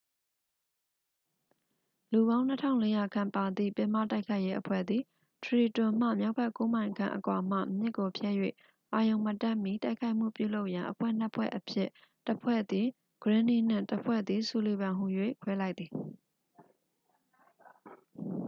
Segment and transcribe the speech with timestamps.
[2.11, 2.45] လူပေါင်း
[2.79, 5.01] 2400 ခန့်ပါသည့် ပင်မတိုက်ခိုက်ရေးအဖွဲ့သည်
[5.43, 8.33] ထရီတွန်မှ မြောက်ဘက် 9 မိုင်ခန့်အကွာမှ မြစ်ကိုဖြတ်၍
[8.93, 11.89] အာရုဏ်မတက်မီ တိုက်ခိုက်မှုပြုလုပ်ရန် အဖွဲ့ 2 ဖွဲ့အဖြစ်
[12.27, 12.87] တစ် ဖွဲ့သည်
[13.21, 15.05] ဂရင်းနှီး နှင့် တစ် ဖွဲ့သည် ဆူလီဗန် ဟူ၍
[15.43, 15.91] ခွဲလိုက်သည်